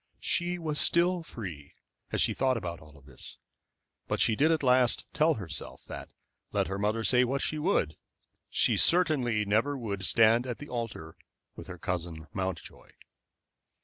She 0.19 0.57
was 0.57 0.79
still 0.79 1.21
free, 1.21 1.75
as 2.11 2.21
she 2.21 2.33
thought 2.33 2.57
of 2.57 2.65
all 2.65 3.03
this, 3.05 3.37
but 4.07 4.19
she 4.19 4.35
did 4.35 4.51
at 4.51 4.63
last 4.63 5.05
tell 5.13 5.35
herself 5.35 5.85
that, 5.85 6.09
let 6.51 6.65
her 6.65 6.79
mother 6.79 7.03
say 7.03 7.23
what 7.23 7.43
she 7.43 7.59
would, 7.59 7.95
she 8.49 8.77
certainly 8.77 9.45
never 9.45 9.77
would 9.77 10.03
stand 10.03 10.47
at 10.47 10.57
the 10.57 10.69
altar 10.69 11.15
with 11.55 11.67
her 11.67 11.77
cousin 11.77 12.25
Mountjoy. 12.33 12.93